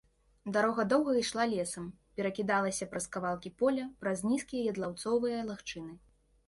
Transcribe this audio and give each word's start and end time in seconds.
Дарога 0.53 0.85
доўга 0.93 1.13
ішла 1.23 1.45
лесам, 1.51 1.85
перакідалася 2.21 2.89
праз 2.95 3.05
кавалкі 3.17 3.55
поля, 3.61 3.85
праз 4.05 4.27
нізкія 4.31 4.69
ядлаўцовыя 4.75 5.47
лагчыны. 5.55 5.93